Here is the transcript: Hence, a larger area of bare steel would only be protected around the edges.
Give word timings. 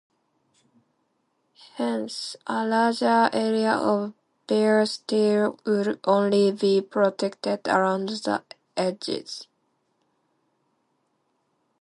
Hence, 1.75 2.35
a 2.47 2.65
larger 2.65 3.29
area 3.31 3.71
of 3.73 4.13
bare 4.47 4.83
steel 4.87 5.59
would 5.63 5.99
only 6.05 6.51
be 6.51 6.81
protected 6.81 7.67
around 7.67 8.09
the 8.09 8.43
edges. 8.75 9.45